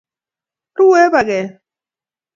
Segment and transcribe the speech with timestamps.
[0.77, 1.61] Rue paket